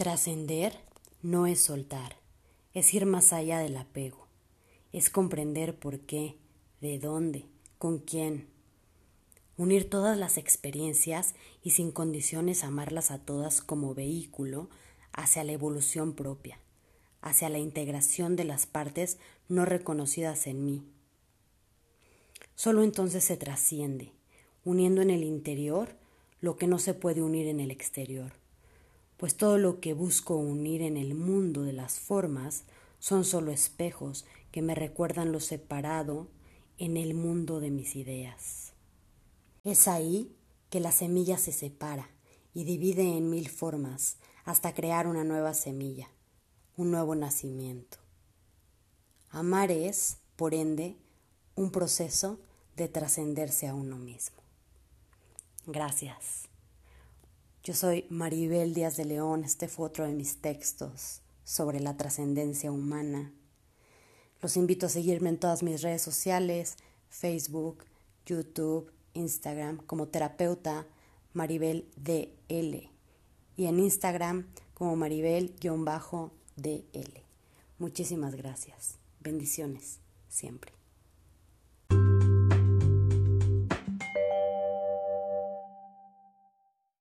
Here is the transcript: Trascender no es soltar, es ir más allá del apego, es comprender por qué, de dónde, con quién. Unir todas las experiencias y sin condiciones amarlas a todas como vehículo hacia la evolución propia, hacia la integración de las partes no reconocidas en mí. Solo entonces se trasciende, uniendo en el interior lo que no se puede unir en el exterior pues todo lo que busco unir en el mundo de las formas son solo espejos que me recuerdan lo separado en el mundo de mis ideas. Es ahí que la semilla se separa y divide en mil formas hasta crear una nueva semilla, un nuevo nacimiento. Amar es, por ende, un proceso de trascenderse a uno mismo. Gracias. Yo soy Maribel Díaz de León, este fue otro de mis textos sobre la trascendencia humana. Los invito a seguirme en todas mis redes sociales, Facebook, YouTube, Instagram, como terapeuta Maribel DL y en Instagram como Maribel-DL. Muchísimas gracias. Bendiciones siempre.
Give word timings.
Trascender 0.00 0.72
no 1.20 1.46
es 1.46 1.60
soltar, 1.60 2.16
es 2.72 2.94
ir 2.94 3.04
más 3.04 3.34
allá 3.34 3.58
del 3.58 3.76
apego, 3.76 4.28
es 4.94 5.10
comprender 5.10 5.78
por 5.78 6.00
qué, 6.00 6.38
de 6.80 6.98
dónde, 6.98 7.44
con 7.76 7.98
quién. 7.98 8.48
Unir 9.58 9.90
todas 9.90 10.16
las 10.16 10.38
experiencias 10.38 11.34
y 11.62 11.72
sin 11.72 11.92
condiciones 11.92 12.64
amarlas 12.64 13.10
a 13.10 13.18
todas 13.18 13.60
como 13.60 13.92
vehículo 13.92 14.70
hacia 15.12 15.44
la 15.44 15.52
evolución 15.52 16.14
propia, 16.14 16.58
hacia 17.20 17.50
la 17.50 17.58
integración 17.58 18.36
de 18.36 18.44
las 18.44 18.64
partes 18.64 19.18
no 19.50 19.66
reconocidas 19.66 20.46
en 20.46 20.64
mí. 20.64 20.82
Solo 22.54 22.84
entonces 22.84 23.22
se 23.22 23.36
trasciende, 23.36 24.12
uniendo 24.64 25.02
en 25.02 25.10
el 25.10 25.24
interior 25.24 25.94
lo 26.40 26.56
que 26.56 26.66
no 26.66 26.78
se 26.78 26.94
puede 26.94 27.20
unir 27.20 27.48
en 27.48 27.60
el 27.60 27.70
exterior 27.70 28.39
pues 29.20 29.36
todo 29.36 29.58
lo 29.58 29.80
que 29.80 29.92
busco 29.92 30.36
unir 30.36 30.80
en 30.80 30.96
el 30.96 31.14
mundo 31.14 31.60
de 31.60 31.74
las 31.74 32.00
formas 32.00 32.64
son 33.00 33.26
solo 33.26 33.52
espejos 33.52 34.24
que 34.50 34.62
me 34.62 34.74
recuerdan 34.74 35.30
lo 35.30 35.40
separado 35.40 36.28
en 36.78 36.96
el 36.96 37.12
mundo 37.12 37.60
de 37.60 37.70
mis 37.70 37.96
ideas. 37.96 38.72
Es 39.62 39.88
ahí 39.88 40.34
que 40.70 40.80
la 40.80 40.90
semilla 40.90 41.36
se 41.36 41.52
separa 41.52 42.08
y 42.54 42.64
divide 42.64 43.14
en 43.18 43.28
mil 43.28 43.50
formas 43.50 44.16
hasta 44.46 44.72
crear 44.72 45.06
una 45.06 45.22
nueva 45.22 45.52
semilla, 45.52 46.08
un 46.78 46.90
nuevo 46.90 47.14
nacimiento. 47.14 47.98
Amar 49.28 49.70
es, 49.70 50.16
por 50.36 50.54
ende, 50.54 50.96
un 51.56 51.70
proceso 51.72 52.40
de 52.74 52.88
trascenderse 52.88 53.68
a 53.68 53.74
uno 53.74 53.98
mismo. 53.98 54.40
Gracias. 55.66 56.49
Yo 57.70 57.76
soy 57.76 58.04
Maribel 58.10 58.74
Díaz 58.74 58.96
de 58.96 59.04
León, 59.04 59.44
este 59.44 59.68
fue 59.68 59.86
otro 59.86 60.04
de 60.04 60.12
mis 60.12 60.38
textos 60.38 61.20
sobre 61.44 61.78
la 61.78 61.96
trascendencia 61.96 62.72
humana. 62.72 63.32
Los 64.42 64.56
invito 64.56 64.86
a 64.86 64.88
seguirme 64.88 65.28
en 65.28 65.38
todas 65.38 65.62
mis 65.62 65.80
redes 65.80 66.02
sociales, 66.02 66.74
Facebook, 67.10 67.84
YouTube, 68.26 68.90
Instagram, 69.14 69.76
como 69.86 70.08
terapeuta 70.08 70.84
Maribel 71.32 71.88
DL 71.94 72.90
y 73.56 73.66
en 73.66 73.78
Instagram 73.78 74.48
como 74.74 74.96
Maribel-DL. 74.96 75.62
Muchísimas 77.78 78.34
gracias. 78.34 78.96
Bendiciones 79.20 80.00
siempre. 80.28 80.79